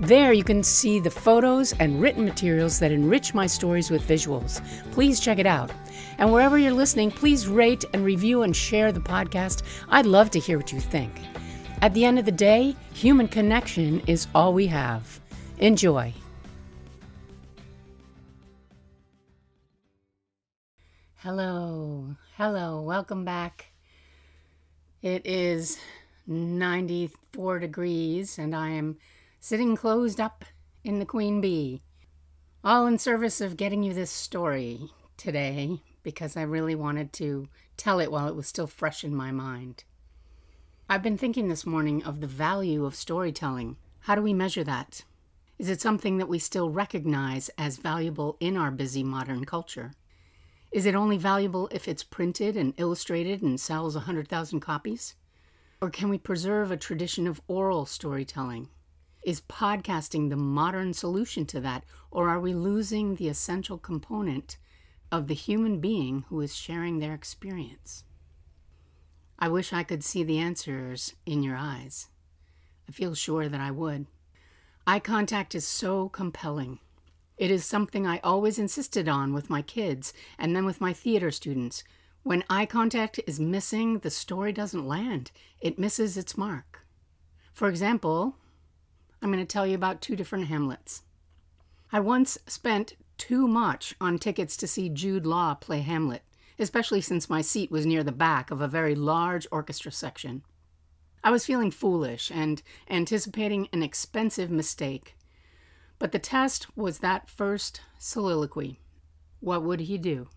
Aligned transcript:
There 0.00 0.32
you 0.32 0.44
can 0.44 0.62
see 0.62 1.00
the 1.00 1.10
photos 1.10 1.72
and 1.80 2.00
written 2.00 2.24
materials 2.24 2.78
that 2.78 2.92
enrich 2.92 3.34
my 3.34 3.48
stories 3.48 3.90
with 3.90 4.06
visuals. 4.06 4.62
Please 4.92 5.18
check 5.18 5.40
it 5.40 5.46
out. 5.46 5.72
And 6.18 6.32
wherever 6.32 6.56
you're 6.56 6.70
listening, 6.70 7.10
please 7.10 7.48
rate 7.48 7.84
and 7.92 8.04
review 8.04 8.42
and 8.42 8.54
share 8.54 8.92
the 8.92 9.00
podcast. 9.00 9.64
I'd 9.88 10.06
love 10.06 10.30
to 10.30 10.38
hear 10.38 10.56
what 10.56 10.72
you 10.72 10.78
think. 10.78 11.10
At 11.82 11.94
the 11.94 12.04
end 12.04 12.20
of 12.20 12.26
the 12.26 12.30
day, 12.30 12.76
human 12.94 13.26
connection 13.26 14.00
is 14.06 14.28
all 14.36 14.54
we 14.54 14.68
have. 14.68 15.20
Enjoy. 15.58 16.14
Hello, 21.16 22.14
hello, 22.36 22.82
welcome 22.82 23.24
back. 23.24 23.72
It 25.02 25.26
is 25.26 25.76
94 26.28 27.58
degrees, 27.58 28.38
and 28.38 28.54
I 28.54 28.68
am 28.70 28.98
sitting 29.40 29.76
closed 29.76 30.20
up 30.20 30.44
in 30.82 30.98
the 30.98 31.06
Queen 31.06 31.40
Bee. 31.40 31.80
All 32.64 32.86
in 32.86 32.98
service 32.98 33.40
of 33.40 33.56
getting 33.56 33.84
you 33.84 33.94
this 33.94 34.10
story 34.10 34.90
today 35.16 35.80
because 36.02 36.36
I 36.36 36.42
really 36.42 36.74
wanted 36.74 37.12
to 37.14 37.48
tell 37.76 38.00
it 38.00 38.10
while 38.10 38.26
it 38.26 38.34
was 38.34 38.48
still 38.48 38.66
fresh 38.66 39.04
in 39.04 39.14
my 39.14 39.30
mind. 39.30 39.84
I've 40.88 41.02
been 41.02 41.16
thinking 41.18 41.48
this 41.48 41.64
morning 41.64 42.02
of 42.02 42.20
the 42.20 42.26
value 42.26 42.84
of 42.84 42.96
storytelling. 42.96 43.76
How 44.00 44.16
do 44.16 44.22
we 44.22 44.34
measure 44.34 44.64
that? 44.64 45.04
Is 45.56 45.68
it 45.68 45.80
something 45.80 46.18
that 46.18 46.28
we 46.28 46.38
still 46.38 46.70
recognize 46.70 47.48
as 47.56 47.76
valuable 47.76 48.36
in 48.40 48.56
our 48.56 48.72
busy 48.72 49.04
modern 49.04 49.44
culture? 49.44 49.92
Is 50.72 50.84
it 50.84 50.94
only 50.96 51.16
valuable 51.16 51.68
if 51.70 51.86
it's 51.86 52.02
printed 52.02 52.56
and 52.56 52.74
illustrated 52.76 53.42
and 53.42 53.60
sells 53.60 53.94
a 53.94 54.00
100,000 54.00 54.60
copies? 54.60 55.14
Or 55.80 55.90
can 55.90 56.08
we 56.08 56.18
preserve 56.18 56.70
a 56.70 56.76
tradition 56.76 57.28
of 57.28 57.40
oral 57.46 57.86
storytelling? 57.86 58.68
Is 59.22 59.40
podcasting 59.42 60.30
the 60.30 60.36
modern 60.36 60.94
solution 60.94 61.44
to 61.46 61.60
that, 61.60 61.84
or 62.10 62.28
are 62.28 62.40
we 62.40 62.54
losing 62.54 63.16
the 63.16 63.28
essential 63.28 63.76
component 63.76 64.56
of 65.10 65.26
the 65.26 65.34
human 65.34 65.80
being 65.80 66.24
who 66.28 66.40
is 66.40 66.54
sharing 66.54 66.98
their 66.98 67.14
experience? 67.14 68.04
I 69.38 69.48
wish 69.48 69.72
I 69.72 69.82
could 69.82 70.02
see 70.02 70.24
the 70.24 70.38
answers 70.38 71.14
in 71.26 71.42
your 71.42 71.56
eyes. 71.56 72.08
I 72.88 72.92
feel 72.92 73.14
sure 73.14 73.48
that 73.48 73.60
I 73.60 73.70
would. 73.70 74.06
Eye 74.86 75.00
contact 75.00 75.54
is 75.54 75.66
so 75.66 76.08
compelling. 76.08 76.78
It 77.36 77.50
is 77.50 77.64
something 77.64 78.06
I 78.06 78.18
always 78.24 78.58
insisted 78.58 79.08
on 79.08 79.32
with 79.32 79.50
my 79.50 79.62
kids 79.62 80.12
and 80.38 80.56
then 80.56 80.64
with 80.64 80.80
my 80.80 80.92
theater 80.92 81.30
students. 81.30 81.84
When 82.22 82.44
eye 82.50 82.66
contact 82.66 83.20
is 83.26 83.38
missing, 83.38 83.98
the 83.98 84.10
story 84.10 84.52
doesn't 84.52 84.88
land, 84.88 85.30
it 85.60 85.78
misses 85.78 86.16
its 86.16 86.36
mark. 86.36 86.84
For 87.52 87.68
example, 87.68 88.36
I'm 89.20 89.32
going 89.32 89.44
to 89.44 89.52
tell 89.52 89.66
you 89.66 89.74
about 89.74 90.00
two 90.00 90.16
different 90.16 90.46
Hamlets. 90.46 91.02
I 91.92 92.00
once 92.00 92.38
spent 92.46 92.94
too 93.16 93.48
much 93.48 93.94
on 94.00 94.18
tickets 94.18 94.56
to 94.58 94.66
see 94.66 94.88
Jude 94.88 95.26
Law 95.26 95.54
play 95.54 95.80
Hamlet, 95.80 96.22
especially 96.58 97.00
since 97.00 97.28
my 97.28 97.40
seat 97.40 97.70
was 97.70 97.86
near 97.86 98.04
the 98.04 98.12
back 98.12 98.50
of 98.50 98.60
a 98.60 98.68
very 98.68 98.94
large 98.94 99.46
orchestra 99.50 99.90
section. 99.90 100.42
I 101.24 101.30
was 101.30 101.46
feeling 101.46 101.70
foolish 101.70 102.30
and 102.30 102.62
anticipating 102.88 103.68
an 103.72 103.82
expensive 103.82 104.50
mistake. 104.50 105.16
But 105.98 106.12
the 106.12 106.20
test 106.20 106.68
was 106.76 107.00
that 107.00 107.28
first 107.28 107.80
soliloquy. 107.98 108.80
What 109.40 109.64
would 109.64 109.80
he 109.80 109.98
do? 109.98 110.28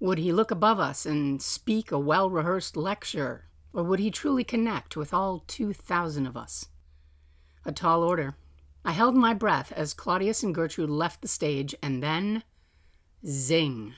Would 0.00 0.18
he 0.18 0.32
look 0.32 0.50
above 0.50 0.80
us 0.80 1.06
and 1.06 1.40
speak 1.40 1.90
a 1.90 1.98
well 1.98 2.28
rehearsed 2.28 2.76
lecture, 2.76 3.46
or 3.72 3.84
would 3.84 4.00
he 4.00 4.10
truly 4.10 4.44
connect 4.44 4.96
with 4.96 5.14
all 5.14 5.44
2,000 5.46 6.26
of 6.26 6.36
us? 6.36 6.66
A 7.64 7.72
tall 7.72 8.02
order. 8.02 8.34
I 8.84 8.92
held 8.92 9.14
my 9.14 9.34
breath 9.34 9.72
as 9.72 9.94
Claudius 9.94 10.42
and 10.42 10.54
Gertrude 10.54 10.90
left 10.90 11.22
the 11.22 11.28
stage, 11.28 11.74
and 11.82 12.02
then 12.02 12.42
zing. 13.24 13.94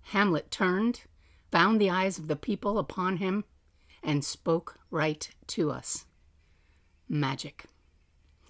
Hamlet 0.00 0.50
turned, 0.50 1.02
found 1.50 1.80
the 1.80 1.90
eyes 1.90 2.18
of 2.18 2.28
the 2.28 2.36
people 2.36 2.78
upon 2.78 3.18
him, 3.18 3.44
and 4.02 4.24
spoke 4.24 4.78
right 4.90 5.28
to 5.48 5.70
us. 5.70 6.06
Magic. 7.08 7.66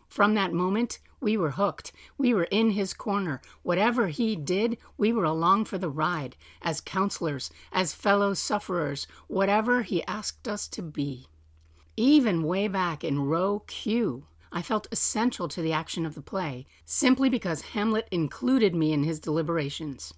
From 0.08 0.34
that 0.34 0.53
moment, 0.53 1.00
we 1.20 1.37
were 1.37 1.50
hooked. 1.50 1.92
We 2.16 2.32
were 2.32 2.44
in 2.44 2.70
his 2.70 2.94
corner. 2.94 3.42
Whatever 3.62 4.08
he 4.08 4.37
did, 4.37 4.78
we 4.97 5.12
were 5.12 5.25
along 5.25 5.64
for 5.64 5.78
the 5.78 5.91
ride, 5.91 6.37
as 6.62 6.81
counselors, 6.81 7.50
as 7.72 7.92
fellow 7.92 8.34
sufferers, 8.34 9.06
whatever 9.26 9.82
he 9.82 10.04
asked 10.04 10.47
us 10.47 10.69
to 10.69 10.82
be. 10.82 11.26
Even 12.00 12.44
way 12.44 12.69
back 12.69 13.03
in 13.03 13.26
row 13.26 13.64
Q, 13.66 14.28
I 14.53 14.62
felt 14.62 14.86
essential 14.92 15.48
to 15.48 15.60
the 15.60 15.72
action 15.72 16.06
of 16.06 16.14
the 16.14 16.22
play, 16.22 16.64
simply 16.84 17.28
because 17.28 17.72
Hamlet 17.72 18.06
included 18.12 18.72
me 18.72 18.92
in 18.92 19.03
his 19.03 19.19
deliberations. 19.19 20.14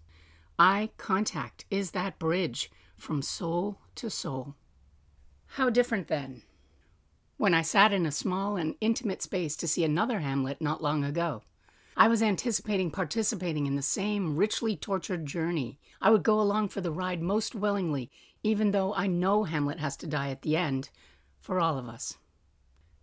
Eye 0.58 0.90
contact 0.98 1.64
is 1.70 1.92
that 1.92 2.18
bridge 2.18 2.70
from 2.98 3.22
soul 3.22 3.78
to 3.94 4.10
soul. 4.10 4.56
How 5.56 5.70
different 5.70 6.08
then? 6.08 6.42
When 7.38 7.54
I 7.54 7.62
sat 7.62 7.94
in 7.94 8.04
a 8.04 8.12
small 8.12 8.58
and 8.58 8.74
intimate 8.82 9.22
space 9.22 9.56
to 9.56 9.66
see 9.66 9.82
another 9.82 10.20
Hamlet 10.20 10.60
not 10.60 10.82
long 10.82 11.02
ago, 11.02 11.44
I 11.96 12.08
was 12.08 12.22
anticipating 12.22 12.90
participating 12.90 13.66
in 13.66 13.76
the 13.76 13.82
same 13.82 14.36
richly 14.36 14.76
tortured 14.76 15.24
journey. 15.24 15.78
I 16.02 16.10
would 16.10 16.24
go 16.24 16.42
along 16.42 16.68
for 16.68 16.82
the 16.82 16.92
ride 16.92 17.22
most 17.22 17.54
willingly, 17.54 18.10
even 18.42 18.72
though 18.72 18.92
I 18.92 19.06
know 19.06 19.44
Hamlet 19.44 19.80
has 19.80 19.96
to 19.96 20.06
die 20.06 20.28
at 20.28 20.42
the 20.42 20.58
end, 20.58 20.90
for 21.40 21.58
all 21.58 21.78
of 21.78 21.88
us. 21.88 22.16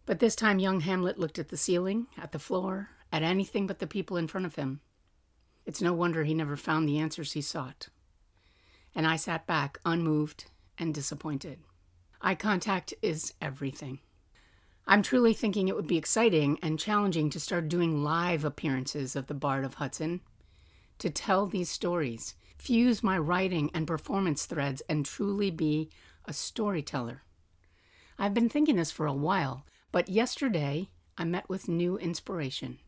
But 0.06 0.20
this 0.20 0.36
time, 0.36 0.60
young 0.60 0.80
Hamlet 0.80 1.20
looked 1.20 1.38
at 1.38 1.50
the 1.50 1.58
ceiling, 1.58 2.08
at 2.18 2.32
the 2.32 2.40
floor, 2.40 2.92
at 3.12 3.24
anything 3.24 3.68
but 3.68 3.80
the 3.80 3.88
people 3.88 4.16
in 4.16 4.28
front 4.28 4.46
of 4.46 4.56
him. 4.56 4.80
It's 5.66 5.82
no 5.82 5.94
wonder 5.94 6.24
he 6.24 6.34
never 6.34 6.56
found 6.56 6.88
the 6.88 6.98
answers 6.98 7.34
he 7.34 7.42
sought. 7.42 7.90
And 8.96 9.06
I 9.06 9.18
sat 9.18 9.46
back, 9.46 9.80
unmoved 9.84 10.46
and 10.78 10.94
disappointed. 10.94 11.60
Eye 12.22 12.36
contact 12.36 12.94
is 13.02 13.34
everything. 13.42 14.00
I'm 14.88 15.04
truly 15.04 15.34
thinking 15.34 15.68
it 15.68 15.76
would 15.76 15.88
be 15.88 15.98
exciting 15.98 16.58
and 16.64 16.80
challenging 16.80 17.30
to 17.32 17.40
start 17.40 17.68
doing 17.68 18.02
live 18.02 18.46
appearances 18.46 19.18
of 19.18 19.28
the 19.28 19.34
Bard 19.34 19.66
of 19.66 19.74
Hudson, 19.76 20.22
to 21.00 21.10
tell 21.10 21.46
these 21.46 21.70
stories, 21.70 22.36
fuse 22.58 23.04
my 23.04 23.18
writing 23.18 23.70
and 23.74 23.86
performance 23.86 24.46
threads, 24.46 24.82
and 24.88 25.06
truly 25.06 25.52
be 25.52 25.90
a 26.24 26.32
storyteller. 26.32 27.24
I've 28.20 28.34
been 28.34 28.50
thinking 28.50 28.78
this 28.78 28.90
for 28.90 29.06
a 29.06 29.14
while, 29.14 29.64
but 29.92 30.10
yesterday 30.10 30.90
I 31.20 31.24
met 31.24 31.48
with 31.48 31.68
new 31.68 32.00
inspiration. 32.00 32.80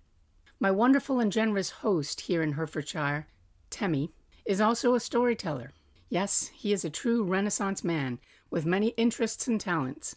My 0.59 0.71
wonderful 0.71 1.19
and 1.19 1.31
generous 1.31 1.69
host 1.69 2.21
here 2.21 2.41
in 2.41 2.53
Herefordshire, 2.53 3.27
Temmie, 3.69 4.09
is 4.43 4.59
also 4.59 4.95
a 4.95 4.99
storyteller. 4.99 5.71
Yes, 6.09 6.49
he 6.55 6.73
is 6.73 6.83
a 6.83 6.89
true 6.89 7.23
Renaissance 7.23 7.83
man 7.83 8.17
with 8.49 8.65
many 8.65 8.87
interests 8.89 9.47
and 9.47 9.61
talents. 9.61 10.15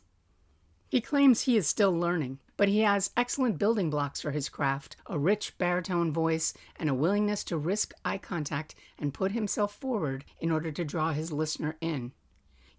He 0.89 1.03
claims 1.03 1.43
he 1.43 1.59
is 1.59 1.67
still 1.67 1.93
learning, 1.93 2.39
but 2.57 2.69
he 2.69 2.81
has 2.81 3.11
excellent 3.15 3.59
building 3.59 3.91
blocks 3.91 4.23
for 4.23 4.31
his 4.31 4.49
craft 4.49 4.97
a 5.07 5.19
rich 5.19 5.59
baritone 5.59 6.11
voice 6.11 6.55
and 6.77 6.89
a 6.89 6.95
willingness 6.95 7.45
to 7.45 7.59
risk 7.59 7.93
eye 8.03 8.19
contact 8.19 8.75
and 8.99 9.13
put 9.13 9.33
himself 9.33 9.75
forward 9.75 10.25
in 10.41 10.51
order 10.51 10.73
to 10.73 10.85
draw 10.85 11.13
his 11.13 11.33
listener 11.33 11.77
in. 11.83 12.13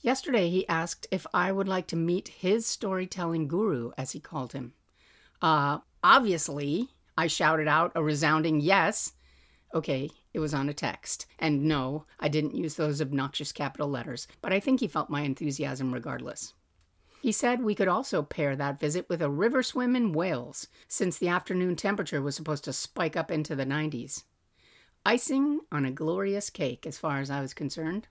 Yesterday, 0.04 0.50
he 0.50 0.68
asked 0.68 1.08
if 1.12 1.26
I 1.34 1.54
would 1.54 1.68
like 1.68 1.88
to 1.88 1.96
meet 1.96 2.28
his 2.28 2.68
storytelling 2.68 3.48
guru, 3.48 3.92
as 3.98 4.12
he 4.12 4.20
called 4.20 4.52
him. 4.52 4.74
Uh, 5.42 5.80
obviously, 6.04 6.90
I 7.18 7.28
shouted 7.28 7.70
out 7.70 7.94
a 7.96 8.04
resounding 8.04 8.60
yes. 8.60 9.14
Okay, 9.74 10.10
it 10.34 10.40
was 10.40 10.54
on 10.54 10.68
a 10.68 10.74
text. 10.74 11.26
And 11.40 11.64
no, 11.64 12.06
I 12.20 12.28
didn't 12.28 12.54
use 12.54 12.76
those 12.76 13.02
obnoxious 13.02 13.54
capital 13.54 13.88
letters, 13.88 14.28
but 14.42 14.52
I 14.52 14.60
think 14.60 14.82
he 14.82 14.90
felt 14.90 15.10
my 15.10 15.22
enthusiasm 15.22 15.94
regardless. 15.94 16.54
He 17.22 17.32
said 17.32 17.64
we 17.64 17.74
could 17.74 17.88
also 17.88 18.22
pair 18.22 18.58
that 18.58 18.82
visit 18.82 19.08
with 19.08 19.22
a 19.22 19.30
river 19.30 19.64
swim 19.64 19.96
in 19.96 20.12
Wales, 20.12 20.68
since 20.90 21.18
the 21.18 21.30
afternoon 21.30 21.78
temperature 21.78 22.22
was 22.22 22.36
supposed 22.36 22.66
to 22.66 22.74
spike 22.74 23.16
up 23.16 23.32
into 23.32 23.56
the 23.56 23.66
90s. 23.66 24.24
Icing 25.06 25.62
on 25.72 25.86
a 25.86 25.92
glorious 25.92 26.50
cake, 26.50 26.86
as 26.86 26.98
far 26.98 27.22
as 27.22 27.30
I 27.30 27.40
was 27.40 27.54
concerned. 27.54 28.10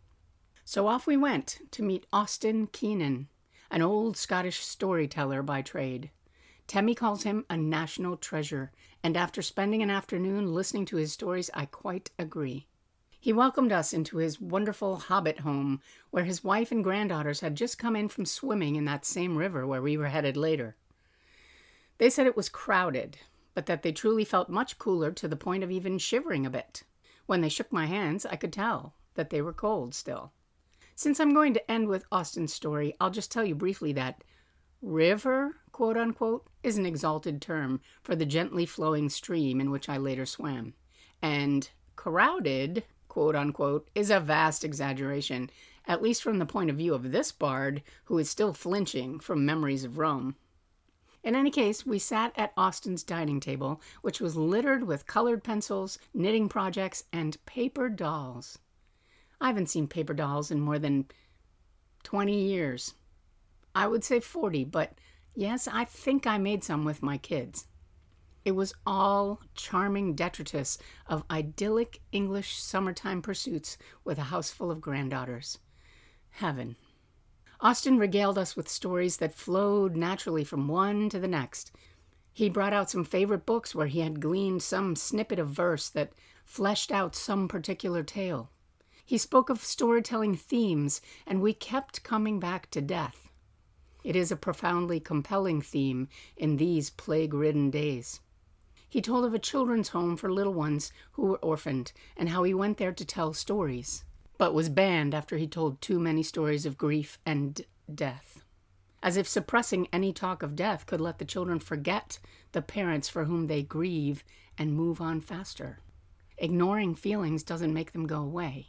So 0.64 0.86
off 0.86 1.06
we 1.06 1.16
went 1.16 1.58
to 1.72 1.82
meet 1.82 2.06
Austin 2.12 2.68
Keenan, 2.68 3.28
an 3.70 3.82
old 3.82 4.16
Scottish 4.16 4.60
storyteller 4.60 5.42
by 5.42 5.60
trade. 5.60 6.10
Temmie 6.68 6.96
calls 6.96 7.24
him 7.24 7.44
a 7.50 7.56
national 7.56 8.16
treasure, 8.16 8.72
and 9.02 9.16
after 9.16 9.42
spending 9.42 9.82
an 9.82 9.90
afternoon 9.90 10.54
listening 10.54 10.84
to 10.86 10.96
his 10.96 11.12
stories, 11.12 11.50
I 11.52 11.66
quite 11.66 12.10
agree. 12.18 12.68
He 13.18 13.32
welcomed 13.32 13.72
us 13.72 13.92
into 13.92 14.16
his 14.16 14.40
wonderful 14.40 14.96
hobbit 14.96 15.40
home, 15.40 15.80
where 16.10 16.24
his 16.24 16.42
wife 16.44 16.72
and 16.72 16.82
granddaughters 16.82 17.40
had 17.40 17.56
just 17.56 17.78
come 17.78 17.96
in 17.96 18.08
from 18.08 18.24
swimming 18.24 18.76
in 18.76 18.84
that 18.86 19.04
same 19.04 19.36
river 19.36 19.66
where 19.66 19.82
we 19.82 19.96
were 19.96 20.08
headed 20.08 20.36
later. 20.36 20.76
They 21.98 22.08
said 22.08 22.26
it 22.26 22.36
was 22.36 22.48
crowded, 22.48 23.18
but 23.54 23.66
that 23.66 23.82
they 23.82 23.92
truly 23.92 24.24
felt 24.24 24.48
much 24.48 24.78
cooler 24.78 25.12
to 25.12 25.28
the 25.28 25.36
point 25.36 25.62
of 25.62 25.70
even 25.70 25.98
shivering 25.98 26.46
a 26.46 26.50
bit. 26.50 26.84
When 27.26 27.42
they 27.42 27.48
shook 27.48 27.72
my 27.72 27.86
hands, 27.86 28.24
I 28.24 28.36
could 28.36 28.52
tell 28.52 28.94
that 29.14 29.30
they 29.30 29.42
were 29.42 29.52
cold 29.52 29.94
still. 29.94 30.32
Since 30.94 31.20
I'm 31.20 31.32
going 31.32 31.54
to 31.54 31.70
end 31.70 31.88
with 31.88 32.04
Austin's 32.12 32.52
story, 32.52 32.94
I'll 33.00 33.10
just 33.10 33.32
tell 33.32 33.44
you 33.44 33.54
briefly 33.54 33.92
that 33.94 34.22
river, 34.82 35.56
quote 35.72 35.96
unquote, 35.96 36.46
is 36.62 36.76
an 36.76 36.86
exalted 36.86 37.40
term 37.40 37.80
for 38.02 38.14
the 38.14 38.26
gently 38.26 38.66
flowing 38.66 39.08
stream 39.08 39.60
in 39.60 39.70
which 39.70 39.88
I 39.88 39.96
later 39.96 40.26
swam. 40.26 40.74
And 41.22 41.70
crowded, 41.96 42.84
quote 43.08 43.34
unquote, 43.34 43.88
is 43.94 44.10
a 44.10 44.20
vast 44.20 44.64
exaggeration, 44.64 45.50
at 45.86 46.02
least 46.02 46.22
from 46.22 46.38
the 46.38 46.46
point 46.46 46.70
of 46.70 46.76
view 46.76 46.94
of 46.94 47.10
this 47.10 47.32
bard 47.32 47.82
who 48.04 48.18
is 48.18 48.28
still 48.28 48.52
flinching 48.52 49.18
from 49.18 49.46
memories 49.46 49.84
of 49.84 49.98
Rome. 49.98 50.36
In 51.24 51.36
any 51.36 51.50
case, 51.50 51.86
we 51.86 51.98
sat 52.00 52.32
at 52.36 52.52
Austin's 52.56 53.04
dining 53.04 53.38
table, 53.38 53.80
which 54.02 54.20
was 54.20 54.36
littered 54.36 54.84
with 54.84 55.06
colored 55.06 55.44
pencils, 55.44 55.98
knitting 56.12 56.48
projects, 56.48 57.04
and 57.12 57.44
paper 57.46 57.88
dolls. 57.88 58.58
I 59.42 59.48
haven't 59.48 59.70
seen 59.70 59.88
paper 59.88 60.14
dolls 60.14 60.52
in 60.52 60.60
more 60.60 60.78
than 60.78 61.06
20 62.04 62.32
years. 62.32 62.94
I 63.74 63.88
would 63.88 64.04
say 64.04 64.20
40, 64.20 64.62
but 64.66 64.92
yes, 65.34 65.66
I 65.66 65.84
think 65.84 66.28
I 66.28 66.38
made 66.38 66.62
some 66.62 66.84
with 66.84 67.02
my 67.02 67.18
kids. 67.18 67.66
It 68.44 68.52
was 68.52 68.72
all 68.86 69.40
charming 69.56 70.14
detritus 70.14 70.78
of 71.08 71.24
idyllic 71.28 72.00
English 72.12 72.62
summertime 72.62 73.20
pursuits 73.20 73.76
with 74.04 74.16
a 74.16 74.30
house 74.30 74.52
full 74.52 74.70
of 74.70 74.80
granddaughters. 74.80 75.58
Heaven. 76.30 76.76
Austin 77.60 77.98
regaled 77.98 78.38
us 78.38 78.54
with 78.54 78.68
stories 78.68 79.16
that 79.16 79.34
flowed 79.34 79.96
naturally 79.96 80.44
from 80.44 80.68
one 80.68 81.08
to 81.08 81.18
the 81.18 81.26
next. 81.26 81.72
He 82.32 82.48
brought 82.48 82.72
out 82.72 82.90
some 82.90 83.02
favorite 83.02 83.44
books 83.44 83.74
where 83.74 83.88
he 83.88 83.98
had 83.98 84.20
gleaned 84.20 84.62
some 84.62 84.94
snippet 84.94 85.40
of 85.40 85.48
verse 85.48 85.88
that 85.88 86.12
fleshed 86.44 86.92
out 86.92 87.16
some 87.16 87.48
particular 87.48 88.04
tale. 88.04 88.51
He 89.12 89.18
spoke 89.18 89.50
of 89.50 89.60
storytelling 89.60 90.36
themes, 90.36 91.02
and 91.26 91.42
we 91.42 91.52
kept 91.52 92.02
coming 92.02 92.40
back 92.40 92.70
to 92.70 92.80
death. 92.80 93.30
It 94.02 94.16
is 94.16 94.32
a 94.32 94.36
profoundly 94.36 95.00
compelling 95.00 95.60
theme 95.60 96.08
in 96.34 96.56
these 96.56 96.88
plague 96.88 97.34
ridden 97.34 97.68
days. 97.70 98.20
He 98.88 99.02
told 99.02 99.26
of 99.26 99.34
a 99.34 99.38
children's 99.38 99.90
home 99.90 100.16
for 100.16 100.32
little 100.32 100.54
ones 100.54 100.94
who 101.10 101.26
were 101.26 101.44
orphaned 101.44 101.92
and 102.16 102.30
how 102.30 102.42
he 102.44 102.54
went 102.54 102.78
there 102.78 102.94
to 102.94 103.04
tell 103.04 103.34
stories 103.34 104.02
but 104.38 104.54
was 104.54 104.70
banned 104.70 105.12
after 105.12 105.36
he 105.36 105.46
told 105.46 105.82
too 105.82 106.00
many 106.00 106.22
stories 106.22 106.64
of 106.64 106.78
grief 106.78 107.18
and 107.26 107.66
death. 107.94 108.42
As 109.02 109.18
if 109.18 109.28
suppressing 109.28 109.88
any 109.92 110.14
talk 110.14 110.42
of 110.42 110.56
death 110.56 110.86
could 110.86 111.02
let 111.02 111.18
the 111.18 111.26
children 111.26 111.58
forget 111.58 112.18
the 112.52 112.62
parents 112.62 113.10
for 113.10 113.26
whom 113.26 113.46
they 113.46 113.62
grieve 113.62 114.24
and 114.56 114.72
move 114.72 115.02
on 115.02 115.20
faster. 115.20 115.80
Ignoring 116.38 116.94
feelings 116.94 117.42
doesn't 117.42 117.74
make 117.74 117.92
them 117.92 118.06
go 118.06 118.22
away. 118.22 118.68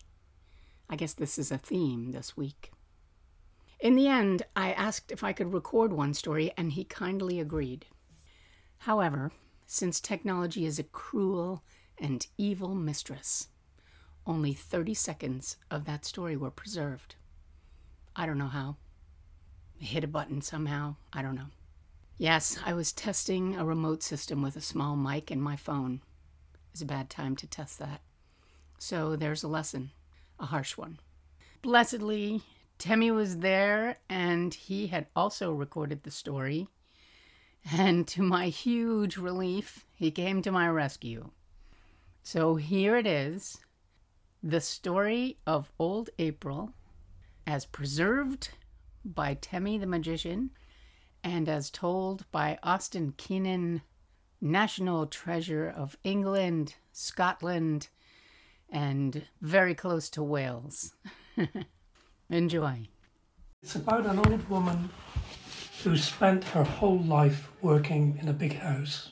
I 0.93 0.95
guess 0.95 1.13
this 1.13 1.39
is 1.39 1.51
a 1.51 1.57
theme 1.57 2.11
this 2.11 2.37
week. 2.37 2.71
In 3.79 3.95
the 3.95 4.07
end, 4.07 4.43
I 4.55 4.73
asked 4.73 5.11
if 5.11 5.23
I 5.23 5.33
could 5.33 5.51
record 5.51 5.91
one 5.91 6.13
story, 6.13 6.51
and 6.55 6.71
he 6.71 6.83
kindly 6.83 7.39
agreed. 7.39 7.87
However, 8.77 9.31
since 9.65 9.99
technology 9.99 10.67
is 10.67 10.77
a 10.77 10.83
cruel 10.83 11.63
and 11.97 12.27
evil 12.37 12.75
mistress, 12.75 13.47
only 14.27 14.53
30 14.53 14.93
seconds 14.93 15.57
of 15.71 15.85
that 15.85 16.05
story 16.05 16.37
were 16.37 16.51
preserved. 16.51 17.15
I 18.15 18.27
don't 18.27 18.37
know 18.37 18.45
how. 18.45 18.77
I 19.81 19.85
hit 19.85 20.03
a 20.03 20.07
button 20.07 20.41
somehow. 20.41 20.97
I 21.11 21.23
don't 21.23 21.33
know. 21.33 21.49
Yes, 22.19 22.59
I 22.63 22.75
was 22.75 22.93
testing 22.93 23.55
a 23.55 23.65
remote 23.65 24.03
system 24.03 24.43
with 24.43 24.55
a 24.55 24.61
small 24.61 24.95
mic 24.95 25.31
and 25.31 25.41
my 25.41 25.55
phone. 25.55 26.01
It 26.53 26.73
was 26.73 26.81
a 26.83 26.85
bad 26.85 27.09
time 27.09 27.35
to 27.37 27.47
test 27.47 27.79
that. 27.79 28.01
So 28.77 29.15
there's 29.15 29.41
a 29.41 29.47
lesson, 29.47 29.89
a 30.43 30.47
harsh 30.47 30.77
one. 30.77 30.99
Blessedly, 31.61 32.41
Temmie 32.77 33.11
was 33.11 33.37
there 33.37 33.97
and 34.09 34.53
he 34.53 34.87
had 34.87 35.07
also 35.15 35.53
recorded 35.53 36.03
the 36.03 36.11
story. 36.11 36.67
And 37.71 38.05
to 38.09 38.21
my 38.21 38.49
huge 38.49 39.15
relief, 39.15 39.85
he 39.95 40.11
came 40.11 40.41
to 40.41 40.51
my 40.51 40.67
rescue. 40.67 41.31
So 42.21 42.55
here 42.55 42.97
it 42.97 43.07
is 43.07 43.59
the 44.43 44.59
story 44.59 45.37
of 45.47 45.71
Old 45.79 46.09
April, 46.19 46.73
as 47.47 47.65
preserved 47.65 48.49
by 49.05 49.35
Temmie 49.35 49.79
the 49.79 49.87
Magician 49.87 50.49
and 51.23 51.47
as 51.47 51.69
told 51.69 52.29
by 52.31 52.59
Austin 52.61 53.13
Keenan, 53.15 53.81
national 54.41 55.07
treasure 55.07 55.73
of 55.73 55.95
England, 56.03 56.75
Scotland, 56.91 57.87
and 58.73 59.21
very 59.39 59.75
close 59.75 60.09
to 60.09 60.23
Wales. 60.23 60.95
Enjoy. 62.29 62.87
It's 63.61 63.75
about 63.75 64.07
an 64.07 64.17
old 64.17 64.49
woman 64.49 64.89
who 65.83 65.95
spent 65.95 66.43
her 66.45 66.63
whole 66.63 66.99
life 66.99 67.51
working 67.61 68.17
in 68.19 68.27
a 68.27 68.33
big 68.33 68.57
house. 68.57 69.11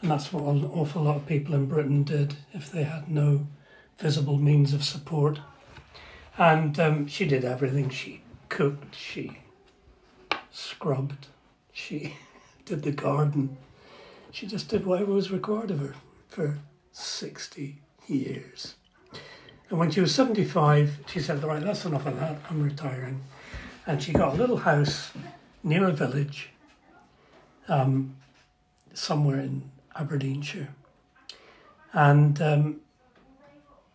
And 0.00 0.10
that's 0.10 0.32
what 0.32 0.44
an 0.44 0.64
awful 0.66 1.02
lot 1.02 1.16
of 1.16 1.26
people 1.26 1.54
in 1.56 1.66
Britain 1.66 2.04
did 2.04 2.36
if 2.52 2.70
they 2.70 2.84
had 2.84 3.10
no 3.10 3.48
visible 3.98 4.38
means 4.38 4.72
of 4.72 4.84
support. 4.84 5.40
And 6.38 6.78
um, 6.78 7.06
she 7.08 7.26
did 7.26 7.44
everything. 7.44 7.90
She 7.90 8.22
cooked, 8.48 8.94
she 8.94 9.38
scrubbed, 10.52 11.26
she 11.72 12.14
did 12.64 12.84
the 12.84 12.92
garden. 12.92 13.56
She 14.30 14.46
just 14.46 14.68
did 14.68 14.86
whatever 14.86 15.12
was 15.12 15.32
required 15.32 15.72
of 15.72 15.80
her 15.80 15.94
for 16.28 16.58
60 16.92 17.80
years. 18.08 18.74
And 19.70 19.78
when 19.78 19.90
she 19.90 20.00
was 20.00 20.14
75, 20.14 20.98
she 21.06 21.20
said, 21.20 21.42
Right, 21.42 21.62
that's 21.62 21.84
enough 21.84 22.06
of 22.06 22.18
that, 22.20 22.38
I'm 22.48 22.62
retiring. 22.62 23.22
And 23.86 24.02
she 24.02 24.12
got 24.12 24.34
a 24.34 24.36
little 24.36 24.58
house 24.58 25.12
near 25.62 25.86
a 25.86 25.92
village 25.92 26.50
um, 27.68 28.16
somewhere 28.94 29.40
in 29.40 29.70
Aberdeenshire. 29.96 30.68
And 31.92 32.40
um, 32.40 32.80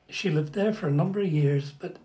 she 0.09 0.29
lived 0.29 0.53
there 0.53 0.73
for 0.73 0.87
a 0.87 0.91
number 0.91 1.19
of 1.19 1.27
years, 1.27 1.71
but 1.71 1.97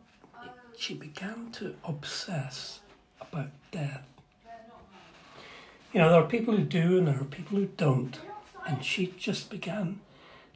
she 0.76 0.94
began 0.94 1.50
to 1.52 1.74
obsess 1.84 2.80
about 3.20 3.50
death. 3.70 4.04
You 5.92 6.00
know, 6.00 6.10
there 6.10 6.20
are 6.20 6.28
people 6.28 6.56
who 6.56 6.64
do 6.64 6.98
and 6.98 7.08
there 7.08 7.20
are 7.20 7.24
people 7.24 7.58
who 7.58 7.66
don't. 7.76 8.18
And 8.66 8.84
she 8.84 9.14
just 9.18 9.50
began 9.50 10.00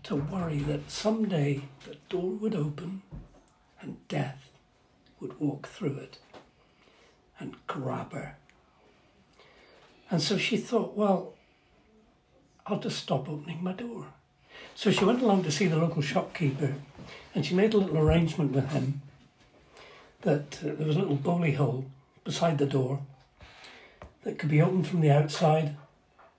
to 0.05 0.17
worry 0.17 0.59
that 0.61 0.91
someday 0.91 1.63
the 1.87 1.97
door 2.09 2.31
would 2.31 2.55
open 2.55 3.03
and 3.81 3.97
death 4.09 4.51
would 5.21 5.39
walk 5.39 5.69
through 5.69 5.97
it 5.97 6.19
and 7.39 7.57
grab 7.67 8.13
her. 8.13 8.37
And 10.11 10.21
so 10.21 10.37
she 10.37 10.57
thought, 10.57 10.97
well, 10.97 11.35
I'll 12.67 12.81
just 12.81 12.99
stop 12.99 13.29
opening 13.29 13.63
my 13.63 13.73
door. 13.73 14.07
So 14.75 14.91
she 14.91 15.05
went 15.05 15.23
along 15.23 15.45
to 15.45 15.51
see 15.51 15.67
the 15.67 15.77
local 15.77 16.03
shopkeeper 16.03 16.75
and 17.35 17.45
she 17.45 17.55
made 17.55 17.75
a 17.75 17.79
little 17.79 17.99
arrangement 17.99 18.53
with 18.53 18.71
him 18.71 19.03
that 20.23 20.61
uh, 20.63 20.75
there 20.75 20.87
was 20.87 20.97
a 20.97 21.01
little 21.01 21.17
bowley 21.17 21.53
hole 21.53 21.87
beside 22.25 22.59
the 22.59 22.67
door 22.67 23.01
that 24.23 24.39
could 24.39 24.51
be 24.51 24.63
opened 24.63 24.87
from 24.87 25.01
the 25.01 25.11
outside. 25.11 25.77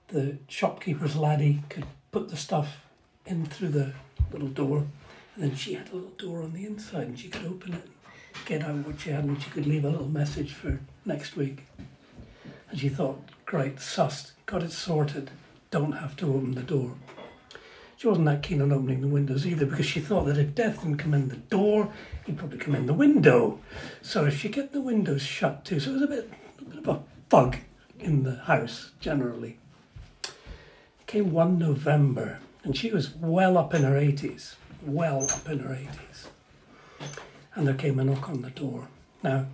The 0.08 0.38
shopkeeper's 0.48 1.16
laddie 1.16 1.62
could 1.68 1.86
put 2.12 2.30
the 2.30 2.36
stuff 2.36 2.83
in 3.26 3.46
through 3.46 3.68
the 3.68 3.92
little 4.32 4.48
door, 4.48 4.86
and 5.34 5.44
then 5.44 5.54
she 5.54 5.74
had 5.74 5.90
a 5.90 5.94
little 5.94 6.10
door 6.10 6.42
on 6.42 6.52
the 6.52 6.66
inside, 6.66 7.08
and 7.08 7.18
she 7.18 7.28
could 7.28 7.46
open 7.46 7.74
it, 7.74 7.84
and 8.34 8.46
get 8.46 8.62
out 8.62 8.86
what 8.86 9.00
she 9.00 9.10
had, 9.10 9.24
and 9.24 9.40
she 9.42 9.50
could 9.50 9.66
leave 9.66 9.84
a 9.84 9.90
little 9.90 10.08
message 10.08 10.52
for 10.52 10.80
next 11.04 11.36
week. 11.36 11.64
And 12.70 12.78
she 12.78 12.88
thought, 12.88 13.20
great, 13.46 13.76
sussed, 13.76 14.32
got 14.46 14.62
it 14.62 14.72
sorted, 14.72 15.30
don't 15.70 15.92
have 15.92 16.16
to 16.16 16.26
open 16.26 16.54
the 16.54 16.62
door. 16.62 16.94
She 17.96 18.08
wasn't 18.08 18.26
that 18.26 18.42
keen 18.42 18.60
on 18.60 18.72
opening 18.72 19.00
the 19.00 19.08
windows 19.08 19.46
either 19.46 19.64
because 19.64 19.86
she 19.86 20.00
thought 20.00 20.26
that 20.26 20.36
if 20.36 20.54
Death 20.54 20.82
didn't 20.82 20.98
come 20.98 21.14
in 21.14 21.28
the 21.28 21.36
door, 21.36 21.90
he'd 22.26 22.36
probably 22.36 22.58
come 22.58 22.74
in 22.74 22.86
the 22.86 22.92
window. 22.92 23.60
So 24.02 24.28
she 24.28 24.48
kept 24.48 24.72
the 24.72 24.80
windows 24.80 25.22
shut 25.22 25.64
too. 25.64 25.80
So 25.80 25.90
it 25.90 25.94
was 25.94 26.02
a 26.02 26.06
bit, 26.08 26.30
a 26.60 26.64
bit 26.64 26.78
of 26.78 26.88
a 26.88 27.02
fog 27.30 27.56
in 27.98 28.24
the 28.24 28.36
house 28.36 28.90
generally. 29.00 29.58
Came 31.06 31.32
one 31.32 31.58
November 31.58 32.40
and 32.64 32.76
she 32.76 32.90
was 32.90 33.14
well 33.14 33.56
up 33.56 33.74
in 33.74 33.82
her 33.82 33.94
80s, 33.94 34.54
well 34.84 35.30
up 35.30 35.48
in 35.48 35.60
her 35.60 35.74
80s. 35.74 36.28
And 37.54 37.68
there 37.68 37.74
came 37.74 38.00
a 38.00 38.04
knock 38.04 38.28
on 38.28 38.42
the 38.42 38.50
door. 38.50 38.88
Now, 39.22 39.46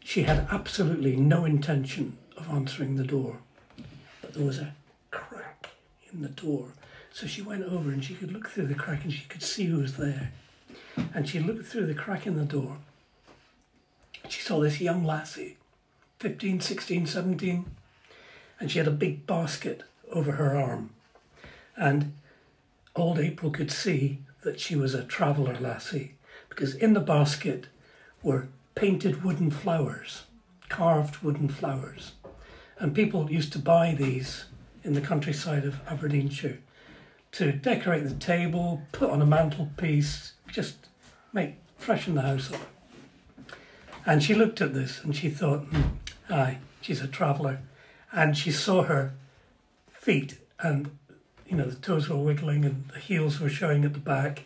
she 0.00 0.22
had 0.22 0.46
absolutely 0.50 1.16
no 1.16 1.44
intention 1.44 2.16
of 2.36 2.48
answering 2.48 2.96
the 2.96 3.04
door. 3.04 3.38
But 4.22 4.34
there 4.34 4.46
was 4.46 4.58
a 4.58 4.74
crack 5.10 5.70
in 6.12 6.22
the 6.22 6.28
door. 6.28 6.68
So 7.12 7.26
she 7.26 7.42
went 7.42 7.64
over 7.64 7.90
and 7.90 8.02
she 8.02 8.14
could 8.14 8.32
look 8.32 8.48
through 8.48 8.66
the 8.66 8.74
crack 8.74 9.04
and 9.04 9.12
she 9.12 9.24
could 9.26 9.42
see 9.42 9.66
who 9.66 9.78
was 9.78 9.96
there. 9.96 10.32
And 11.12 11.28
she 11.28 11.40
looked 11.40 11.66
through 11.66 11.86
the 11.86 11.94
crack 11.94 12.26
in 12.26 12.36
the 12.36 12.44
door. 12.44 12.78
She 14.28 14.40
saw 14.40 14.60
this 14.60 14.80
young 14.80 15.04
lassie, 15.04 15.58
15, 16.20 16.60
16, 16.60 17.06
17, 17.06 17.66
and 18.58 18.70
she 18.70 18.78
had 18.78 18.88
a 18.88 18.92
big 18.92 19.26
basket 19.26 19.82
over 20.10 20.32
her 20.32 20.56
arm. 20.56 20.90
And 21.76 22.14
old 22.96 23.18
April 23.18 23.50
could 23.50 23.70
see 23.70 24.20
that 24.42 24.60
she 24.60 24.76
was 24.76 24.94
a 24.94 25.04
traveller 25.04 25.56
lassie 25.60 26.14
because 26.48 26.74
in 26.74 26.92
the 26.92 27.00
basket 27.00 27.66
were 28.22 28.48
painted 28.74 29.24
wooden 29.24 29.50
flowers, 29.50 30.24
carved 30.68 31.22
wooden 31.22 31.48
flowers. 31.48 32.12
And 32.78 32.94
people 32.94 33.30
used 33.30 33.52
to 33.52 33.58
buy 33.58 33.94
these 33.94 34.46
in 34.82 34.94
the 34.94 35.00
countryside 35.00 35.64
of 35.64 35.80
Aberdeenshire 35.88 36.58
to 37.32 37.52
decorate 37.52 38.04
the 38.04 38.14
table, 38.14 38.82
put 38.92 39.10
on 39.10 39.20
a 39.20 39.26
mantelpiece, 39.26 40.34
just 40.46 40.76
make 41.32 41.56
freshen 41.76 42.14
the 42.14 42.22
house 42.22 42.52
up. 42.52 42.60
And 44.06 44.22
she 44.22 44.34
looked 44.34 44.60
at 44.60 44.74
this 44.74 45.02
and 45.02 45.16
she 45.16 45.30
thought, 45.30 45.68
mm, 45.70 45.90
aye, 46.30 46.58
she's 46.80 47.00
a 47.00 47.08
traveller. 47.08 47.60
And 48.12 48.36
she 48.36 48.52
saw 48.52 48.82
her 48.82 49.14
feet 49.92 50.38
and 50.60 50.96
you 51.48 51.56
know 51.56 51.66
the 51.66 51.76
toes 51.76 52.08
were 52.08 52.16
wiggling 52.16 52.64
and 52.64 52.88
the 52.92 52.98
heels 52.98 53.40
were 53.40 53.48
showing 53.48 53.84
at 53.84 53.92
the 53.92 53.98
back. 53.98 54.44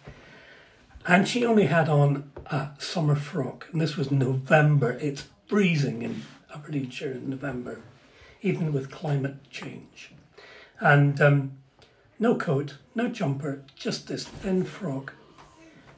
And 1.07 1.27
she 1.27 1.45
only 1.45 1.67
had 1.67 1.89
on 1.89 2.31
a 2.47 2.71
summer 2.79 3.15
frock, 3.15 3.67
and 3.73 3.81
this 3.81 3.97
was 3.97 4.11
November. 4.11 4.93
It's 5.01 5.29
freezing 5.47 6.03
in 6.03 6.23
Aberdeenshire 6.55 7.13
in 7.13 7.31
November, 7.31 7.81
even 8.43 8.73
with 8.73 8.91
climate 8.91 9.37
change. 9.51 10.13
And 10.81 11.21
um, 11.21 11.53
no 12.19 12.35
coat, 12.35 12.77
no 12.95 13.09
jumper, 13.09 13.63
just 13.75 14.09
this 14.09 14.25
thin 14.25 14.65
frock. 14.65 15.15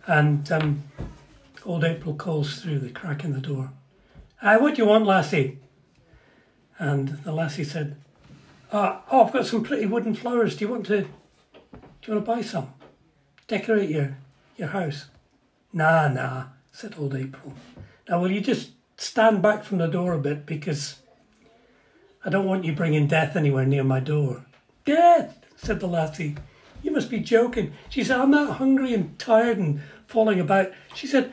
And 0.07 0.51
um, 0.53 0.85
old 1.65 1.85
April 1.85 2.15
calls 2.15 2.61
through 2.61 2.79
the 2.79 2.91
crack 2.91 3.25
in 3.25 3.33
the 3.33 3.41
door. 3.41 3.71
Hi, 4.37 4.57
what 4.57 4.75
do 4.75 4.83
you 4.83 4.89
want, 4.89 5.07
lassie? 5.07 5.59
And 6.79 7.09
the 7.25 7.33
lassie 7.33 7.65
said, 7.65 7.97
uh, 8.73 9.01
"Oh, 9.11 9.25
I've 9.25 9.33
got 9.33 9.47
some 9.47 9.65
pretty 9.65 9.87
wooden 9.87 10.15
flowers. 10.15 10.57
Do 10.57 10.65
you 10.65 10.71
want 10.71 10.87
to? 10.87 11.03
Do 11.03 11.09
you 12.07 12.15
want 12.15 12.25
to 12.25 12.33
buy 12.33 12.43
some? 12.43 12.73
Decorate 13.49 13.91
your 13.91 14.17
your 14.57 14.69
house?" 14.69 15.07
Nah, 15.73 16.09
nah," 16.09 16.45
said 16.73 16.95
old 16.99 17.15
April. 17.15 17.55
"Now, 18.09 18.21
will 18.21 18.31
you 18.31 18.41
just 18.41 18.73
stand 18.97 19.43
back 19.43 19.65
from 19.65 19.79
the 19.79 19.87
door 19.87 20.13
a 20.13 20.19
bit 20.19 20.47
because 20.47 20.97
I 22.25 22.31
don't 22.31 22.47
want 22.47 22.65
you 22.65 22.73
bringing 22.75 23.07
death 23.07 23.37
anywhere 23.37 23.67
near 23.67 23.85
my 23.85 24.01
door." 24.01 24.45
Death, 24.85 25.45
said 25.57 25.81
the 25.81 25.87
lassie. 25.87 26.37
You 26.83 26.91
must 26.91 27.11
be 27.11 27.21
joking. 27.21 27.73
She 27.89 28.03
said, 28.03 28.19
I'm 28.19 28.31
that 28.31 28.55
hungry 28.55 28.95
and 28.95 29.19
tired 29.19 29.59
and 29.59 29.81
falling 30.07 30.41
about. 30.41 30.73
She 30.95 31.07
said, 31.07 31.33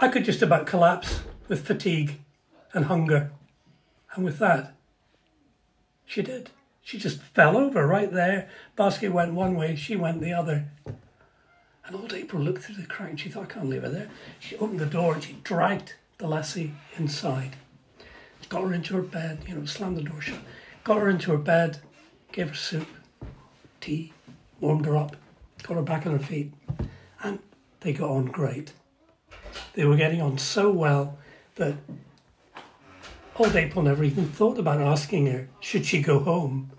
I 0.00 0.08
could 0.08 0.24
just 0.24 0.42
about 0.42 0.66
collapse 0.66 1.20
with 1.46 1.66
fatigue 1.66 2.18
and 2.72 2.86
hunger. 2.86 3.30
And 4.14 4.24
with 4.24 4.38
that, 4.38 4.74
she 6.04 6.22
did. 6.22 6.50
She 6.88 6.96
just 6.96 7.20
fell 7.20 7.58
over 7.58 7.86
right 7.86 8.10
there. 8.10 8.48
Basket 8.74 9.12
went 9.12 9.34
one 9.34 9.56
way, 9.56 9.76
she 9.76 9.94
went 9.94 10.22
the 10.22 10.32
other. 10.32 10.68
And 11.84 11.94
old 11.94 12.14
April 12.14 12.42
looked 12.42 12.62
through 12.62 12.76
the 12.76 12.86
crack 12.86 13.10
and 13.10 13.20
she 13.20 13.28
thought, 13.28 13.50
I 13.50 13.52
can't 13.52 13.68
leave 13.68 13.82
her 13.82 13.90
there. 13.90 14.08
She 14.40 14.56
opened 14.56 14.80
the 14.80 14.86
door 14.86 15.12
and 15.12 15.22
she 15.22 15.34
dragged 15.44 15.96
the 16.16 16.26
lassie 16.26 16.72
inside. 16.96 17.56
Got 18.48 18.62
her 18.62 18.72
into 18.72 18.96
her 18.96 19.02
bed, 19.02 19.40
you 19.46 19.54
know, 19.54 19.66
slammed 19.66 19.98
the 19.98 20.02
door 20.02 20.22
shut. 20.22 20.38
Got 20.82 20.96
her 20.96 21.10
into 21.10 21.30
her 21.32 21.36
bed, 21.36 21.80
gave 22.32 22.48
her 22.48 22.54
soup, 22.54 22.88
tea, 23.82 24.14
warmed 24.58 24.86
her 24.86 24.96
up, 24.96 25.14
got 25.64 25.76
her 25.76 25.82
back 25.82 26.06
on 26.06 26.12
her 26.12 26.18
feet, 26.18 26.54
and 27.22 27.38
they 27.80 27.92
got 27.92 28.08
on 28.08 28.24
great. 28.24 28.72
They 29.74 29.84
were 29.84 29.96
getting 29.96 30.22
on 30.22 30.38
so 30.38 30.70
well 30.70 31.18
that 31.56 31.74
old 33.36 33.54
April 33.54 33.84
never 33.84 34.04
even 34.04 34.26
thought 34.30 34.56
about 34.56 34.80
asking 34.80 35.26
her, 35.26 35.48
should 35.60 35.84
she 35.84 36.00
go 36.00 36.20
home? 36.20 36.70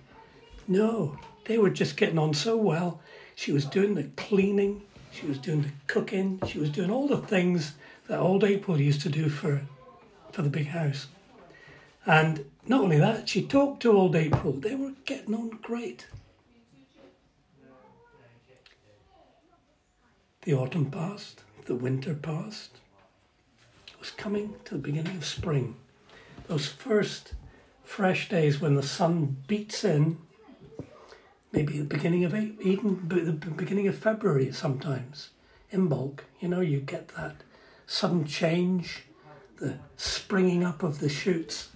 No, 0.70 1.18
they 1.46 1.58
were 1.58 1.72
just 1.72 1.98
getting 1.98 2.20
on 2.20 2.36
so 2.36 2.56
well. 2.56 3.02
She 3.34 3.52
was 3.52 3.66
doing 3.66 3.96
the 3.96 4.04
cleaning, 4.16 4.84
she 5.12 5.26
was 5.26 5.40
doing 5.40 5.64
the 5.64 5.72
cooking, 5.88 6.40
she 6.48 6.60
was 6.60 6.70
doing 6.70 6.92
all 6.92 7.08
the 7.08 7.18
things 7.18 7.74
that 8.08 8.20
old 8.20 8.44
April 8.44 8.80
used 8.80 9.02
to 9.02 9.10
do 9.10 9.30
for, 9.30 9.64
for 10.32 10.44
the 10.44 10.50
big 10.50 10.68
house. 10.68 11.08
And 12.06 12.46
not 12.68 12.82
only 12.82 13.00
that, 13.00 13.28
she 13.28 13.42
talked 13.42 13.82
to 13.82 13.92
old 13.92 14.16
April. 14.16 14.54
They 14.54 14.76
were 14.76 14.94
getting 15.06 15.34
on 15.34 15.50
great. 15.64 16.06
The 20.44 20.54
autumn 20.54 20.92
passed, 20.92 21.42
the 21.66 21.76
winter 21.76 22.14
passed. 22.14 22.78
It 23.88 24.00
was 24.00 24.12
coming 24.12 24.54
to 24.66 24.76
the 24.76 24.82
beginning 24.82 25.18
of 25.18 25.26
spring. 25.26 25.78
Those 26.48 26.68
first 26.68 27.34
fresh 27.84 28.30
days 28.30 28.62
when 28.62 28.76
the 28.76 28.84
sun 28.84 29.38
beats 29.48 29.84
in, 29.84 30.20
maybe 31.52 31.78
the 31.78 31.86
beginning 31.86 32.26
of 32.26 32.36
even 32.36 33.08
the 33.08 33.32
beginning 33.32 33.88
of 33.88 33.98
February 33.98 34.52
sometimes, 34.52 35.30
Imbolc. 35.74 36.20
You 36.40 36.50
know, 36.50 36.62
you 36.62 36.80
get 36.80 37.10
that 37.10 37.38
sudden 37.88 38.26
change, 38.26 39.04
the 39.58 39.78
springing 39.98 40.64
up 40.64 40.84
of 40.84 41.00
the 41.00 41.10
shoots. 41.10 41.70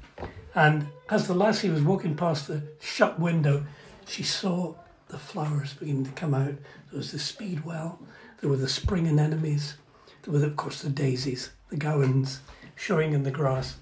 And 0.56 0.88
as 1.10 1.28
the 1.28 1.34
lassie 1.34 1.70
was 1.70 1.82
walking 1.82 2.16
past 2.16 2.48
the 2.48 2.62
shut 2.80 3.20
window, 3.20 3.66
she 4.06 4.24
saw 4.24 4.76
the 5.08 5.18
flowers 5.18 5.74
beginning 5.74 6.06
to 6.06 6.12
come 6.12 6.34
out. 6.34 6.54
There 6.90 6.98
was 6.98 7.12
the 7.12 7.20
speedwell, 7.20 8.00
there 8.40 8.50
were 8.50 8.58
the 8.58 8.70
spring 8.70 9.08
anemones, 9.08 9.76
there 10.22 10.34
were, 10.34 10.46
of 10.46 10.56
course, 10.56 10.82
the 10.82 10.90
daisies, 10.90 11.52
the 11.70 11.78
gowans 11.78 12.42
showing 12.76 13.14
in 13.14 13.24
the 13.24 13.32
grass. 13.32 13.78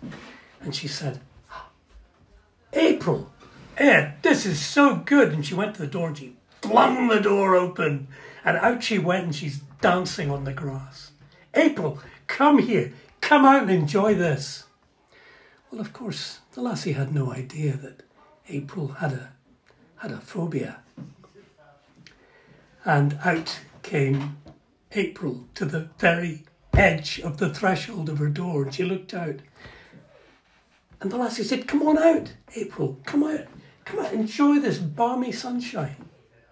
And 0.61 0.73
she 0.73 0.87
said, 0.87 1.19
ah, 1.51 1.69
April, 2.73 3.31
Ed, 3.77 4.15
this 4.21 4.45
is 4.45 4.63
so 4.63 4.95
good. 4.95 5.31
And 5.31 5.45
she 5.45 5.53
went 5.53 5.75
to 5.75 5.81
the 5.81 5.87
door 5.87 6.09
and 6.09 6.17
she 6.17 6.35
flung 6.61 7.07
the 7.07 7.19
door 7.19 7.55
open. 7.55 8.07
And 8.43 8.57
out 8.57 8.83
she 8.83 8.99
went 8.99 9.25
and 9.25 9.35
she's 9.35 9.61
dancing 9.81 10.29
on 10.31 10.43
the 10.43 10.53
grass. 10.53 11.11
April, 11.53 11.99
come 12.27 12.59
here, 12.59 12.93
come 13.19 13.45
out 13.45 13.63
and 13.63 13.71
enjoy 13.71 14.15
this. 14.15 14.65
Well, 15.69 15.81
of 15.81 15.93
course, 15.93 16.39
the 16.53 16.61
lassie 16.61 16.93
had 16.93 17.13
no 17.13 17.31
idea 17.31 17.77
that 17.77 18.03
April 18.49 18.87
had 18.89 19.13
a 19.13 19.29
had 19.97 20.11
a 20.11 20.17
phobia. 20.17 20.79
And 22.83 23.19
out 23.23 23.59
came 23.83 24.37
April 24.93 25.45
to 25.55 25.65
the 25.65 25.89
very 25.99 26.43
edge 26.73 27.19
of 27.19 27.37
the 27.37 27.53
threshold 27.53 28.09
of 28.09 28.17
her 28.17 28.29
door, 28.29 28.63
and 28.63 28.73
she 28.73 28.83
looked 28.83 29.13
out. 29.13 29.39
And 30.99 31.11
the 31.11 31.17
lassie 31.17 31.43
said, 31.43 31.67
Come 31.67 31.83
on 31.83 31.97
out, 31.97 32.33
April, 32.55 32.99
come 33.05 33.23
out, 33.23 33.45
come 33.91 34.05
out, 34.05 34.13
enjoy 34.13 34.59
this 34.59 34.77
balmy 34.77 35.31
sunshine. 35.31 35.95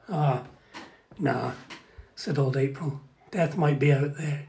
Ah, 0.09 0.43
nah, 1.17 1.53
said 2.15 2.37
old 2.37 2.57
April. 2.57 2.99
Death 3.31 3.57
might 3.57 3.79
be 3.79 3.93
out 3.93 4.17
there. 4.17 4.47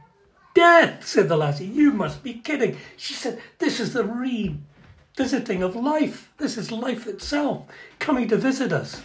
Death, 0.54 1.06
said 1.06 1.28
the 1.28 1.36
lassie, 1.36 1.66
you 1.66 1.92
must 1.92 2.22
be 2.22 2.34
kidding. 2.34 2.76
She 2.96 3.14
said, 3.14 3.40
This 3.58 3.78
is 3.78 3.92
the 3.92 4.04
revisiting 4.04 5.62
of 5.62 5.76
life. 5.76 6.32
This 6.38 6.58
is 6.58 6.72
life 6.72 7.06
itself 7.06 7.66
coming 7.98 8.26
to 8.28 8.36
visit 8.36 8.72
us. 8.72 9.02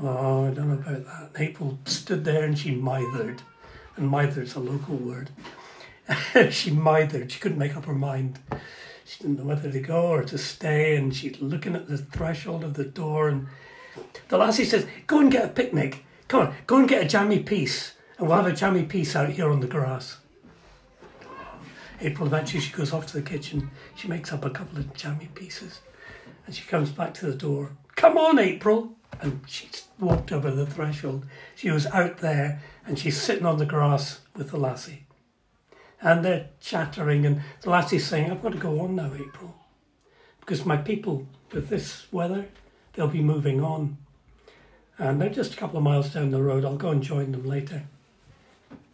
Oh, 0.00 0.46
I 0.46 0.50
don't 0.50 0.68
know 0.68 0.74
about 0.74 1.04
that. 1.04 1.40
April 1.40 1.78
stood 1.84 2.24
there 2.24 2.44
and 2.44 2.58
she 2.58 2.70
mithered. 2.70 3.42
And 3.96 4.08
mithered's 4.08 4.54
a 4.54 4.60
local 4.60 4.96
word. 4.96 5.30
she 6.50 6.70
mithered. 6.70 7.30
She 7.32 7.40
couldn't 7.40 7.58
make 7.58 7.76
up 7.76 7.84
her 7.84 7.94
mind. 7.94 8.38
She 9.10 9.24
didn't 9.24 9.38
know 9.38 9.44
whether 9.44 9.72
to 9.72 9.80
go 9.80 10.06
or 10.06 10.22
to 10.22 10.38
stay. 10.38 10.94
And 10.94 11.14
she's 11.14 11.40
looking 11.40 11.74
at 11.74 11.88
the 11.88 11.98
threshold 11.98 12.62
of 12.62 12.74
the 12.74 12.84
door. 12.84 13.28
And 13.28 13.48
the 14.28 14.38
lassie 14.38 14.64
says, 14.64 14.86
Go 15.08 15.18
and 15.18 15.32
get 15.32 15.46
a 15.46 15.48
picnic. 15.48 16.04
Come 16.28 16.46
on, 16.46 16.54
go 16.68 16.76
and 16.76 16.88
get 16.88 17.02
a 17.02 17.08
jammy 17.08 17.40
piece. 17.40 17.94
And 18.18 18.28
we'll 18.28 18.36
have 18.36 18.46
a 18.46 18.52
jammy 18.52 18.84
piece 18.84 19.16
out 19.16 19.30
here 19.30 19.50
on 19.50 19.58
the 19.58 19.66
grass. 19.66 20.18
April 22.00 22.28
eventually 22.28 22.60
she 22.60 22.72
goes 22.72 22.92
off 22.92 23.06
to 23.06 23.16
the 23.16 23.28
kitchen. 23.28 23.70
She 23.96 24.06
makes 24.06 24.32
up 24.32 24.44
a 24.44 24.50
couple 24.50 24.78
of 24.78 24.94
jammy 24.94 25.28
pieces. 25.34 25.80
And 26.46 26.54
she 26.54 26.62
comes 26.68 26.90
back 26.90 27.12
to 27.14 27.26
the 27.26 27.34
door. 27.34 27.72
Come 27.96 28.16
on, 28.16 28.38
April 28.38 28.94
and 29.20 29.40
she's 29.46 29.88
walked 29.98 30.32
over 30.32 30.50
the 30.50 30.66
threshold. 30.66 31.26
She 31.54 31.70
was 31.70 31.86
out 31.86 32.18
there 32.18 32.62
and 32.86 32.98
she's 32.98 33.20
sitting 33.20 33.46
on 33.46 33.58
the 33.58 33.66
grass 33.66 34.20
with 34.36 34.50
the 34.50 34.56
lassie. 34.58 35.06
And 36.02 36.24
they're 36.24 36.48
chattering, 36.60 37.26
and 37.26 37.42
the 37.60 37.70
lassie's 37.70 38.06
saying, 38.06 38.30
I've 38.30 38.42
got 38.42 38.52
to 38.52 38.58
go 38.58 38.80
on 38.80 38.96
now, 38.96 39.12
April. 39.14 39.54
Because 40.40 40.64
my 40.64 40.78
people, 40.78 41.26
with 41.52 41.68
this 41.68 42.06
weather, 42.10 42.46
they'll 42.94 43.08
be 43.08 43.20
moving 43.20 43.62
on. 43.62 43.98
And 44.98 45.20
they're 45.20 45.28
just 45.28 45.54
a 45.54 45.56
couple 45.56 45.76
of 45.76 45.84
miles 45.84 46.12
down 46.12 46.30
the 46.30 46.42
road. 46.42 46.64
I'll 46.64 46.76
go 46.76 46.90
and 46.90 47.02
join 47.02 47.32
them 47.32 47.46
later. 47.46 47.84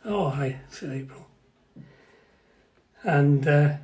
Oh, 0.05 0.31
hi, 0.31 0.61
said 0.69 0.91
April. 0.91 1.27
And 3.03 3.47
uh, 3.47 3.75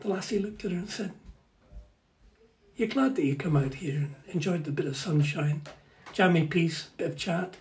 the 0.00 0.08
lassie 0.08 0.38
looked 0.38 0.64
at 0.64 0.70
her 0.70 0.78
and 0.78 0.90
said, 0.90 1.12
you're 2.76 2.88
glad 2.88 3.14
that 3.16 3.24
you 3.24 3.36
come 3.36 3.56
out 3.56 3.74
here 3.74 3.96
and 3.96 4.14
enjoyed 4.26 4.64
the 4.64 4.72
bit 4.72 4.86
of 4.86 4.96
sunshine, 4.96 5.62
jammy 6.12 6.46
piece, 6.46 6.88
bit 6.96 7.10
of 7.10 7.16
chat. 7.16 7.54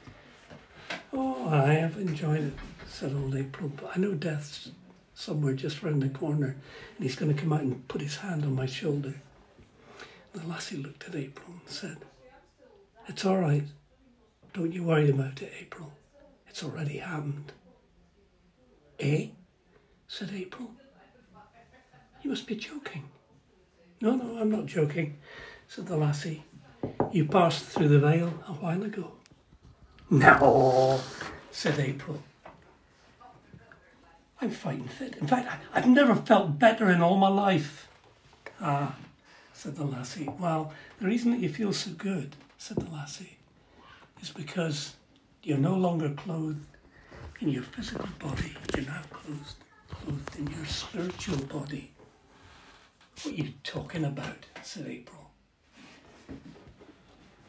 Oh, 1.12 1.50
I 1.50 1.74
have 1.74 1.98
enjoyed 1.98 2.42
it, 2.42 2.54
said 2.94 3.12
old 3.12 3.36
April, 3.36 3.72
but 3.76 3.92
I 3.96 4.00
know 4.00 4.14
death's 4.14 4.70
somewhere 5.16 5.54
just 5.54 5.82
round 5.82 6.04
the 6.04 6.10
corner 6.10 6.56
and 6.96 7.04
he's 7.04 7.16
going 7.16 7.34
to 7.34 7.42
come 7.42 7.52
out 7.52 7.62
and 7.62 7.88
put 7.88 8.02
his 8.02 8.18
hand 8.18 8.44
on 8.44 8.54
my 8.54 8.68
shoulder. 8.68 9.16
The 10.34 10.46
lassie 10.46 10.78
looked 10.78 11.08
at 11.08 11.16
April 11.16 11.48
and 11.50 11.62
said, 11.66 11.98
It's 13.08 13.26
all 13.26 13.40
right. 13.40 13.64
Don't 14.54 14.72
you 14.72 14.84
worry 14.84 15.10
about 15.10 15.42
it, 15.42 15.52
April. 15.60 15.92
It's 16.48 16.64
already 16.64 16.98
happened. 16.98 17.52
Eh? 19.00 19.30
said 20.08 20.30
April. 20.32 20.70
You 22.22 22.30
must 22.30 22.46
be 22.46 22.56
joking. 22.56 23.10
No, 24.02 24.16
no, 24.16 24.38
I'm 24.38 24.52
not 24.52 24.68
joking, 24.68 25.18
said 25.68 25.88
the 25.88 25.98
lassie. 25.98 26.44
You 27.12 27.26
passed 27.26 27.66
through 27.66 27.88
the 27.88 28.00
veil 28.00 28.28
a 28.48 28.54
while 28.54 28.84
ago. 28.84 29.14
No, 30.12 31.02
said 31.50 31.80
April. 31.80 32.22
I'm 34.44 34.50
fighting 34.50 34.90
fit. 34.90 35.16
In 35.16 35.26
fact, 35.26 35.48
I, 35.74 35.80
have 35.80 35.88
never 35.88 36.14
felt 36.14 36.60
better 36.60 36.90
in 36.90 37.02
all 37.02 37.16
my 37.16 37.30
life. 37.30 37.88
Ah, 38.60 38.94
said 39.54 39.78
the 39.78 39.86
lassie. 39.86 40.28
Well, 40.38 40.74
the 41.00 41.08
reason 41.08 41.32
that 41.32 41.40
you 41.40 41.48
feel 41.48 41.72
so 41.72 41.92
good, 41.92 42.36
said 42.58 42.76
the 42.76 42.92
lassie, 42.92 43.38
is 44.22 44.32
because 44.32 44.98
you're 45.44 45.58
no 45.58 45.76
longer 45.76 46.10
clothed 46.10 46.66
in 47.40 47.48
your 47.48 47.64
physical 47.64 48.10
body. 48.20 48.54
You're 48.76 48.86
now 48.86 49.04
clothed, 49.12 49.56
clothed 49.90 50.38
in 50.38 50.48
your 50.48 50.66
spiritual 50.66 51.38
body. 51.46 51.94
What 53.22 53.28
are 53.28 53.38
you 53.38 53.54
talking 53.64 54.04
about? 54.04 54.46
said 54.62 54.88
April. 54.88 55.32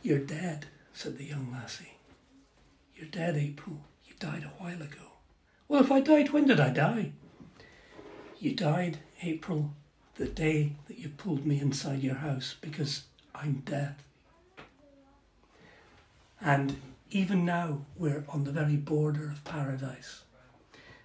You're 0.01 0.21
dead, 0.21 0.67
said 0.93 1.19
the 1.19 1.25
young 1.25 1.51
lassie. 1.51 1.95
You're 2.95 3.09
dead, 3.09 3.37
April. 3.37 3.81
You 4.07 4.15
died 4.21 4.45
a 4.45 4.63
while 4.63 4.81
ago. 4.81 5.14
Well, 5.69 5.81
if 5.81 5.91
I 5.91 6.01
died, 6.01 6.31
when 6.31 6.47
did 6.47 6.61
I 6.61 6.71
die? 6.71 7.13
You 8.39 8.55
died, 8.55 8.99
April, 9.23 9.73
the 10.17 10.27
day 10.27 10.73
that 10.87 10.99
you 10.99 11.09
pulled 11.09 11.47
me 11.47 11.61
inside 11.61 12.03
your 12.03 12.17
house 12.17 12.57
because 12.61 13.05
I'm 13.35 13.63
dead. 13.65 13.97
And 16.41 16.77
even 17.11 17.45
now, 17.45 17.87
we're 17.97 18.25
on 18.29 18.45
the 18.45 18.53
very 18.53 18.77
border 18.77 19.25
of 19.31 19.45
paradise. 19.45 20.23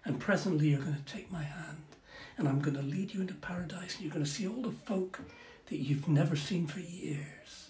And 0.04 0.20
presently, 0.20 0.70
you're 0.70 0.82
going 0.82 0.96
to 0.96 1.14
take 1.14 1.32
my 1.32 1.44
hand 1.44 1.84
and 2.38 2.48
I'm 2.48 2.60
going 2.60 2.76
to 2.76 2.82
lead 2.82 3.14
you 3.14 3.22
into 3.22 3.34
paradise 3.36 3.96
and 3.96 4.04
you're 4.04 4.14
going 4.14 4.26
to 4.26 4.30
see 4.30 4.48
all 4.48 4.62
the 4.62 4.72
folk 4.72 5.22
that 5.68 5.78
you've 5.78 6.08
never 6.08 6.36
seen 6.36 6.68
for 6.68 6.80
years. 6.80 7.70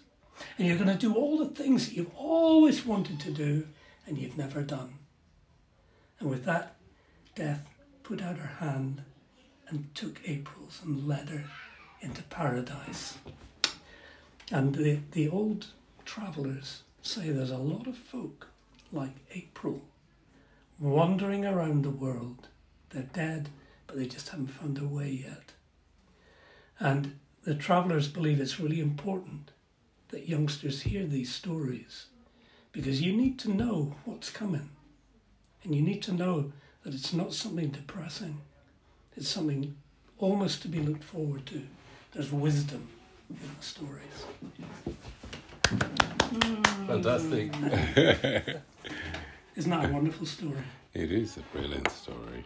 And 0.57 0.67
you're 0.67 0.77
going 0.77 0.89
to 0.89 0.95
do 0.95 1.13
all 1.13 1.37
the 1.37 1.49
things 1.49 1.87
that 1.87 1.95
you've 1.95 2.15
always 2.15 2.85
wanted 2.85 3.19
to 3.21 3.31
do 3.31 3.67
and 4.07 4.17
you've 4.17 4.37
never 4.37 4.61
done. 4.61 4.93
And 6.19 6.29
with 6.29 6.45
that, 6.45 6.75
Death 7.39 7.69
put 8.03 8.21
out 8.21 8.35
her 8.35 8.65
hand 8.65 9.01
and 9.69 9.95
took 9.95 10.19
April's 10.27 10.81
and 10.83 11.07
led 11.07 11.29
her 11.29 11.45
into 12.01 12.21
paradise. 12.23 13.17
And 14.51 14.75
the, 14.75 14.99
the 15.11 15.29
old 15.29 15.67
travellers 16.03 16.83
say 17.01 17.29
there's 17.29 17.49
a 17.49 17.57
lot 17.57 17.87
of 17.87 17.95
folk 17.95 18.47
like 18.91 19.15
April 19.33 19.79
wandering 20.81 21.45
around 21.45 21.85
the 21.85 21.89
world. 21.89 22.49
They're 22.89 23.03
dead, 23.03 23.47
but 23.87 23.95
they 23.95 24.05
just 24.05 24.27
haven't 24.27 24.47
found 24.47 24.75
their 24.75 24.83
way 24.83 25.09
yet. 25.09 25.53
And 26.77 27.19
the 27.43 27.55
travellers 27.55 28.09
believe 28.09 28.41
it's 28.41 28.59
really 28.59 28.81
important 28.81 29.51
that 30.09 30.27
youngsters 30.27 30.81
hear 30.81 31.05
these 31.05 31.33
stories 31.33 32.07
because 32.73 33.01
you 33.01 33.13
need 33.13 33.39
to 33.39 33.53
know 33.53 33.95
what's 34.03 34.29
coming. 34.29 34.71
And 35.63 35.73
you 35.73 35.81
need 35.81 36.01
to 36.03 36.11
know 36.11 36.51
that 36.83 36.93
it's 36.93 37.13
not 37.13 37.33
something 37.33 37.69
depressing, 37.69 38.41
it's 39.15 39.29
something 39.29 39.75
almost 40.17 40.61
to 40.61 40.67
be 40.67 40.79
looked 40.79 41.03
forward 41.03 41.45
to. 41.47 41.61
There's 42.13 42.31
wisdom 42.31 42.87
in 43.29 43.37
the 43.57 43.63
stories. 43.63 44.25
Fantastic. 46.87 47.53
Isn't 49.55 49.71
that 49.71 49.89
a 49.89 49.93
wonderful 49.93 50.25
story? 50.25 50.63
It 50.93 51.11
is 51.11 51.37
a 51.37 51.41
brilliant 51.55 51.91
story. 51.91 52.45